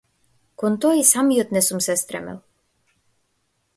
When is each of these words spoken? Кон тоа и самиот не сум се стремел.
Кон 0.59 0.73
тоа 0.81 0.95
и 1.01 1.03
самиот 1.11 1.49
не 1.55 1.61
сум 1.67 1.79
се 1.87 1.93
стремел. 2.03 2.39